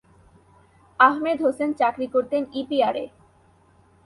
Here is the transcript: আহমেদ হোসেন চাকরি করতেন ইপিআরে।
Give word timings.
আহমেদ 0.99 1.37
হোসেন 1.45 1.69
চাকরি 1.79 2.07
করতেন 2.07 2.41
ইপিআরে। 2.53 3.03